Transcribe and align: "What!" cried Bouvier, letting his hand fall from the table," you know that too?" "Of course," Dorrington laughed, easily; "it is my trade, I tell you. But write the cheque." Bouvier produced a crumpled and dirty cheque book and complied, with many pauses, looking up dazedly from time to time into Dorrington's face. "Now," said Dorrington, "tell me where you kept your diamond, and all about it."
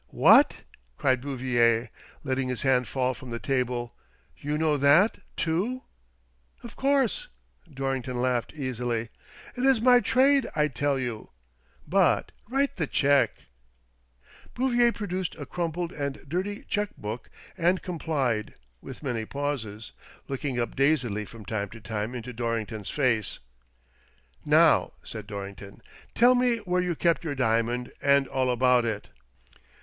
"What!" 0.09 0.61
cried 0.97 1.21
Bouvier, 1.21 1.91
letting 2.23 2.47
his 2.47 2.63
hand 2.63 2.87
fall 2.87 3.13
from 3.13 3.29
the 3.29 3.37
table," 3.37 3.93
you 4.39 4.57
know 4.57 4.75
that 4.75 5.19
too?" 5.37 5.83
"Of 6.63 6.75
course," 6.75 7.27
Dorrington 7.71 8.19
laughed, 8.19 8.51
easily; 8.55 9.09
"it 9.55 9.63
is 9.63 9.79
my 9.79 9.99
trade, 9.99 10.47
I 10.55 10.69
tell 10.69 10.97
you. 10.97 11.29
But 11.87 12.31
write 12.49 12.77
the 12.77 12.87
cheque." 12.87 13.43
Bouvier 14.55 14.91
produced 14.91 15.35
a 15.35 15.45
crumpled 15.45 15.91
and 15.91 16.27
dirty 16.27 16.63
cheque 16.67 16.97
book 16.97 17.29
and 17.55 17.83
complied, 17.83 18.55
with 18.81 19.03
many 19.03 19.27
pauses, 19.27 19.91
looking 20.27 20.59
up 20.59 20.75
dazedly 20.75 21.25
from 21.25 21.45
time 21.45 21.69
to 21.69 21.79
time 21.79 22.15
into 22.15 22.33
Dorrington's 22.33 22.89
face. 22.89 23.37
"Now," 24.45 24.93
said 25.03 25.27
Dorrington, 25.27 25.83
"tell 26.15 26.33
me 26.33 26.57
where 26.57 26.81
you 26.81 26.95
kept 26.95 27.23
your 27.23 27.35
diamond, 27.35 27.91
and 28.01 28.27
all 28.27 28.49
about 28.49 28.83
it." 28.83 29.09